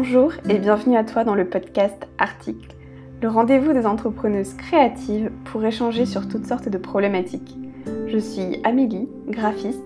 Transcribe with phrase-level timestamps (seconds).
[0.00, 2.76] Bonjour et bienvenue à toi dans le podcast Article,
[3.20, 7.56] le rendez-vous des entrepreneuses créatives pour échanger sur toutes sortes de problématiques.
[8.06, 9.82] Je suis Amélie, graphiste,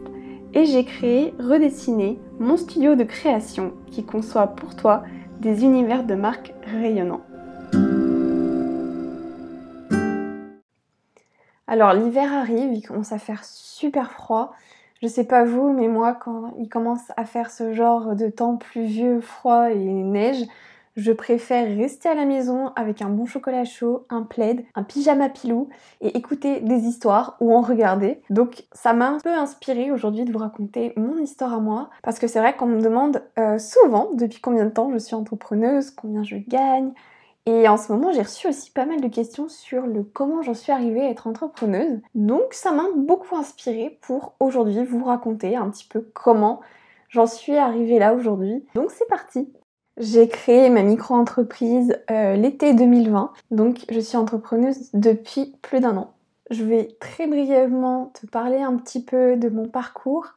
[0.53, 5.03] et j'ai créé Redessiner, mon studio de création qui conçoit pour toi
[5.41, 7.25] des univers de marques rayonnants.
[11.67, 14.53] Alors l'hiver arrive, il commence à faire super froid.
[15.03, 18.57] Je sais pas vous, mais moi quand il commence à faire ce genre de temps
[18.57, 20.47] pluvieux, froid et neige,
[20.95, 25.29] je préfère rester à la maison avec un bon chocolat chaud, un plaid, un pyjama
[25.29, 25.69] pilou
[26.03, 28.21] et écouter des histoires ou en regarder.
[28.31, 32.19] Donc ça m'a un peu inspiré aujourd'hui de vous raconter mon histoire à moi parce
[32.21, 35.91] que c'est vrai qu'on me demande euh, souvent depuis combien de temps je suis entrepreneuse,
[35.91, 36.93] combien je gagne.
[37.47, 40.55] Et en ce moment, j'ai reçu aussi pas mal de questions sur le comment j'en
[40.55, 42.01] suis arrivée à être entrepreneuse.
[42.15, 46.61] Donc ça m'a beaucoup inspiré pour aujourd'hui vous raconter un petit peu comment
[47.09, 48.65] j'en suis arrivée là aujourd'hui.
[48.75, 49.53] Donc c'est parti
[49.99, 56.15] j'ai créé ma micro-entreprise euh, l'été 2020, donc je suis entrepreneuse depuis plus d'un an.
[56.51, 60.29] Je vais très brièvement te parler un petit peu de mon parcours,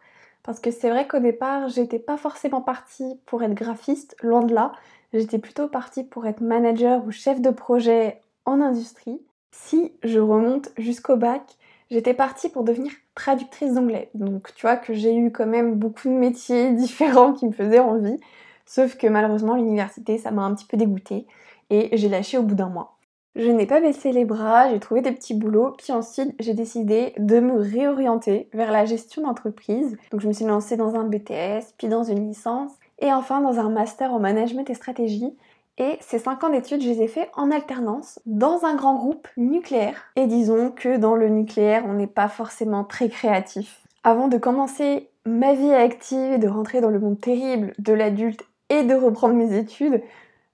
[0.44, 4.54] parce que c'est vrai qu'au départ, j'étais pas forcément partie pour être graphiste, loin de
[4.54, 4.74] là.
[5.16, 9.22] J'étais plutôt partie pour être manager ou chef de projet en industrie.
[9.52, 11.42] Si je remonte jusqu'au bac,
[11.90, 14.10] j'étais partie pour devenir traductrice d'anglais.
[14.14, 17.80] Donc tu vois que j'ai eu quand même beaucoup de métiers différents qui me faisaient
[17.80, 18.18] envie.
[18.66, 21.26] Sauf que malheureusement, l'université, ça m'a un petit peu dégoûtée
[21.70, 22.98] et j'ai lâché au bout d'un mois.
[23.38, 27.14] Je n'ai pas baissé les bras, j'ai trouvé des petits boulots, puis ensuite j'ai décidé
[27.18, 29.98] de me réorienter vers la gestion d'entreprise.
[30.12, 33.60] Donc je me suis lancée dans un BTS, puis dans une licence, et enfin dans
[33.60, 35.36] un master en management et stratégie.
[35.78, 39.28] Et ces 5 ans d'études, je les ai fait en alternance dans un grand groupe
[39.36, 40.06] nucléaire.
[40.16, 43.82] Et disons que dans le nucléaire, on n'est pas forcément très créatif.
[44.04, 48.46] Avant de commencer ma vie active et de rentrer dans le monde terrible de l'adulte
[48.70, 50.02] et de reprendre mes études,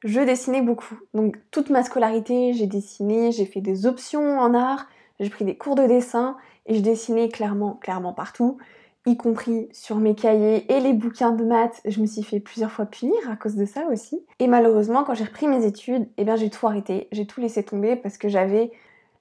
[0.04, 0.98] je dessinais beaucoup.
[1.14, 4.88] Donc toute ma scolarité, j'ai dessiné, j'ai fait des options en art,
[5.20, 8.58] j'ai pris des cours de dessin et je dessinais clairement, clairement partout,
[9.06, 11.82] y compris sur mes cahiers et les bouquins de maths.
[11.86, 14.24] Je me suis fait plusieurs fois punir à cause de ça aussi.
[14.40, 17.64] Et malheureusement, quand j'ai repris mes études, eh bien j'ai tout arrêté, j'ai tout laissé
[17.64, 18.72] tomber parce que j'avais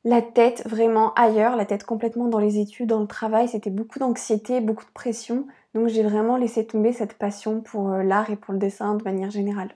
[0.04, 3.98] la tête vraiment ailleurs, la tête complètement dans les études, dans le travail, c'était beaucoup
[3.98, 5.46] d'anxiété, beaucoup de pression.
[5.74, 9.04] Donc j'ai vraiment laissé tomber cette passion pour euh, l'art et pour le dessin de
[9.04, 9.74] manière générale.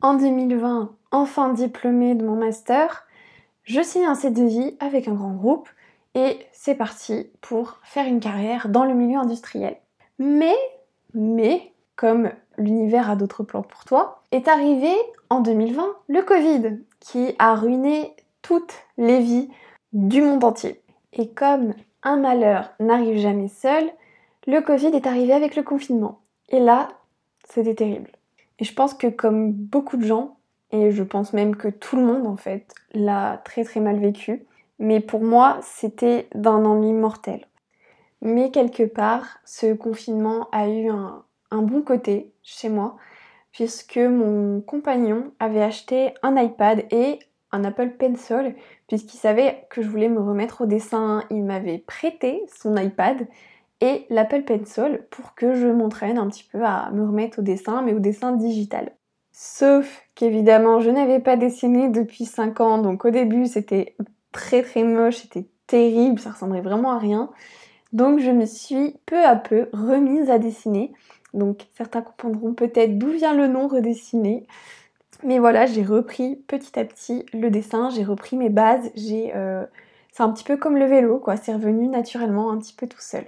[0.00, 3.06] En 2020, enfin diplômée de mon master,
[3.62, 5.68] je signe un CDI avec un grand groupe
[6.14, 9.76] et c'est parti pour faire une carrière dans le milieu industriel.
[10.18, 10.56] Mais,
[11.12, 14.92] mais, comme l'univers a d'autres plans pour toi, est arrivé
[15.30, 19.48] en 2020 le Covid qui a ruiné toutes les vies
[19.92, 20.82] du monde entier.
[21.12, 23.90] Et comme un malheur n'arrive jamais seul,
[24.46, 26.20] le Covid est arrivé avec le confinement.
[26.50, 26.88] Et là,
[27.48, 28.10] c'était terrible.
[28.58, 30.36] Et je pense que comme beaucoup de gens,
[30.70, 34.46] et je pense même que tout le monde en fait, l'a très très mal vécu,
[34.78, 37.46] mais pour moi, c'était d'un ennui mortel.
[38.22, 42.96] Mais quelque part, ce confinement a eu un, bon côté chez moi,
[43.52, 47.18] puisque mon compagnon avait acheté un iPad et
[47.52, 48.56] un Apple Pencil,
[48.88, 51.22] puisqu'il savait que je voulais me remettre au dessin.
[51.30, 53.28] Il m'avait prêté son iPad
[53.80, 57.82] et l'Apple Pencil pour que je m'entraîne un petit peu à me remettre au dessin,
[57.82, 58.92] mais au dessin digital.
[59.32, 63.96] Sauf qu'évidemment, je n'avais pas dessiné depuis 5 ans, donc au début c'était
[64.34, 67.30] très très moche, c'était terrible, ça ressemblait vraiment à rien.
[67.94, 70.92] Donc je me suis peu à peu remise à dessiner.
[71.32, 74.46] Donc certains comprendront peut-être d'où vient le nom redessiner.
[75.22, 78.90] Mais voilà, j'ai repris petit à petit le dessin, j'ai repris mes bases.
[79.10, 79.64] Euh,
[80.12, 83.00] c'est un petit peu comme le vélo, quoi, c'est revenu naturellement un petit peu tout
[83.00, 83.24] seul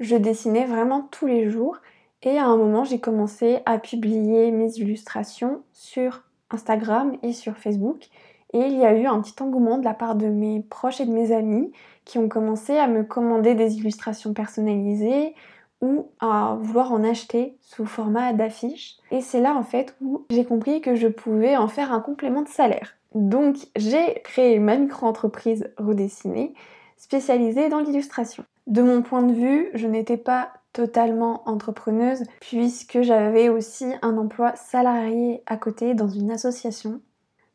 [0.00, 1.78] je dessinais vraiment tous les jours
[2.22, 8.08] et à un moment j'ai commencé à publier mes illustrations sur Instagram et sur Facebook
[8.52, 11.06] et il y a eu un petit engouement de la part de mes proches et
[11.06, 11.72] de mes amis
[12.04, 15.34] qui ont commencé à me commander des illustrations personnalisées
[15.80, 18.96] ou à vouloir en acheter sous format d'affiche.
[19.10, 22.42] Et c'est là en fait où j'ai compris que je pouvais en faire un complément
[22.42, 22.96] de salaire.
[23.14, 26.54] Donc j'ai créé ma micro-entreprise redessinée
[26.96, 28.44] spécialisée dans l'illustration.
[28.66, 34.54] De mon point de vue, je n'étais pas totalement entrepreneuse puisque j'avais aussi un emploi
[34.56, 37.00] salarié à côté dans une association.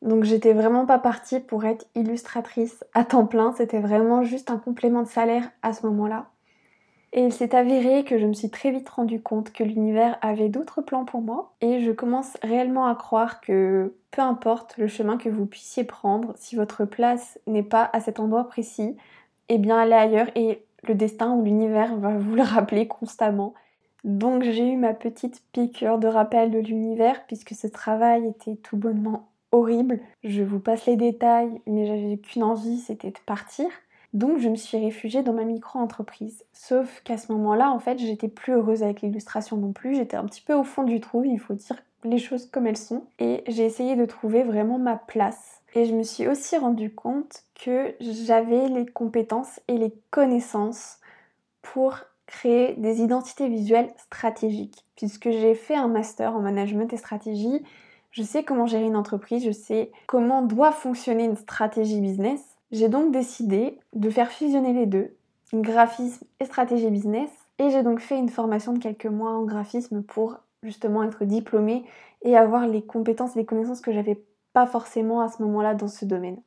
[0.04, 4.58] Donc j'étais vraiment pas partie pour être illustratrice à temps plein, c'était vraiment juste un
[4.58, 6.28] complément de salaire à ce moment-là.
[7.14, 10.50] Et il s'est avéré que je me suis très vite rendu compte que l'univers avait
[10.50, 15.18] d'autres plans pour moi et je commence réellement à croire que peu importe le chemin
[15.18, 18.98] que vous puissiez prendre, si votre place n'est pas à cet endroit précis,
[19.48, 23.54] eh bien allez ailleurs et le destin ou l'univers va vous le rappeler constamment.
[24.04, 28.76] Donc j'ai eu ma petite piqûre de rappel de l'univers puisque ce travail était tout
[28.76, 30.00] bonnement horrible.
[30.24, 33.68] Je vous passe les détails, mais j'avais qu'une envie, c'était de partir.
[34.14, 36.44] Donc je me suis réfugiée dans ma micro-entreprise.
[36.52, 39.96] Sauf qu'à ce moment-là, en fait, j'étais plus heureuse avec l'illustration non plus.
[39.96, 42.78] J'étais un petit peu au fond du trou, il faut dire les choses comme elles
[42.78, 43.06] sont.
[43.20, 45.62] Et j'ai essayé de trouver vraiment ma place.
[45.74, 50.98] Et je me suis aussi rendu compte que j'avais les compétences et les connaissances
[51.62, 51.98] pour
[52.28, 54.86] créer des identités visuelles stratégiques.
[54.96, 57.64] Puisque j'ai fait un master en management et stratégie,
[58.14, 62.42] je sais comment gérer une entreprise, je sais comment doit fonctionner une stratégie business.
[62.72, 65.16] J'ai donc décidé de faire fusionner les deux,
[65.52, 67.30] graphisme et stratégie business.
[67.58, 71.84] Et j'ai donc fait une formation de quelques mois en graphisme pour justement être diplômée
[72.22, 74.24] et avoir les compétences et les connaissances que j'avais
[74.54, 76.38] pas forcément à ce moment-là dans ce domaine.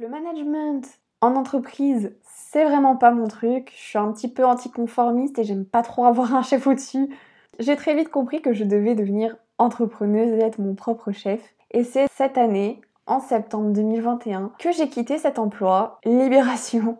[0.00, 0.82] Le management
[1.20, 3.72] en entreprise, c'est vraiment pas mon truc.
[3.76, 7.14] Je suis un petit peu anticonformiste et j'aime pas trop avoir un chef au-dessus.
[7.60, 11.40] J'ai très vite compris que je devais devenir entrepreneuse et être mon propre chef.
[11.70, 16.98] Et c'est cette année, en septembre 2021, que j'ai quitté cet emploi, Libération,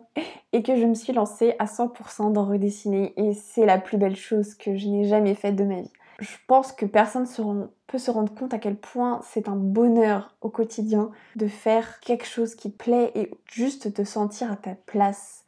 [0.51, 3.13] et que je me suis lancée à 100% dans redessiner.
[3.17, 5.91] Et c'est la plus belle chose que je n'ai jamais faite de ma vie.
[6.19, 7.27] Je pense que personne
[7.87, 12.25] peut se rendre compte à quel point c'est un bonheur au quotidien de faire quelque
[12.25, 15.42] chose qui plaît et juste te sentir à ta place.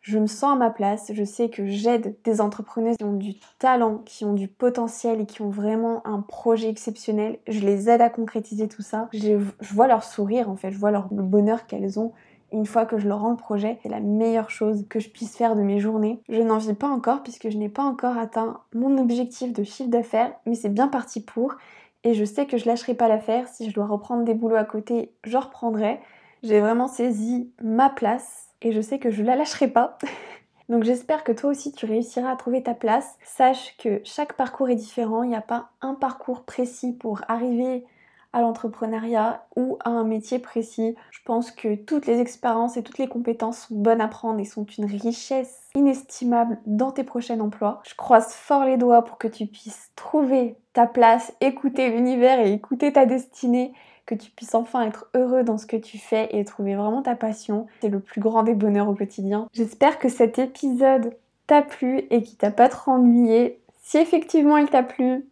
[0.00, 3.34] Je me sens à ma place, je sais que j'aide des entrepreneurs qui ont du
[3.58, 7.38] talent, qui ont du potentiel et qui ont vraiment un projet exceptionnel.
[7.46, 9.08] Je les aide à concrétiser tout ça.
[9.12, 12.12] Je, vois leur sourire en fait, je vois leur, le bonheur qu'elles ont
[12.52, 15.36] une fois que je leur rends le projet, c'est la meilleure chose que je puisse
[15.36, 16.20] faire de mes journées.
[16.28, 19.90] Je n'en vis pas encore puisque je n'ai pas encore atteint mon objectif de chiffre
[19.90, 21.54] d'affaires, mais c'est bien parti pour.
[22.02, 23.46] Et je sais que je lâcherai pas l'affaire.
[23.48, 26.00] Si je dois reprendre des boulots à côté, je reprendrai.
[26.42, 29.98] J'ai vraiment saisi ma place et je sais que je la lâcherai pas.
[30.68, 33.16] Donc j'espère que toi aussi tu réussiras à trouver ta place.
[33.24, 37.84] Sache que chaque parcours est différent, il n'y a pas un parcours précis pour arriver
[38.32, 40.94] à l'entrepreneuriat ou à un métier précis.
[41.10, 44.44] Je pense que toutes les expériences et toutes les compétences sont bonnes à prendre et
[44.44, 47.82] sont une richesse inestimable dans tes prochains emplois.
[47.88, 52.52] Je croise fort les doigts pour que tu puisses trouver ta place, écouter l'univers et
[52.52, 53.72] écouter ta destinée,
[54.10, 57.14] que tu puisses enfin être heureux dans ce que tu fais et trouver vraiment ta
[57.14, 57.68] passion.
[57.80, 59.46] C'est le plus grand des bonheurs au quotidien.
[59.52, 61.14] J'espère que cet épisode
[61.46, 63.60] t'a plu et qu'il t'a pas trop ennuyé.
[63.82, 65.26] Si effectivement il t'a plu,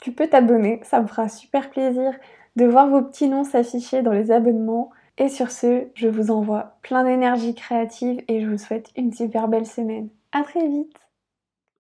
[0.00, 2.12] tu peux t'abonner, ça me fera super plaisir
[2.54, 4.90] de voir vos petits noms s'afficher dans les abonnements.
[5.18, 9.48] Et sur ce, je vous envoie plein d'énergie créative et je vous souhaite une super
[9.48, 10.08] belle semaine.
[10.30, 10.96] À très vite